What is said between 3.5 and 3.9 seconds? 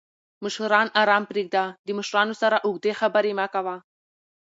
کوه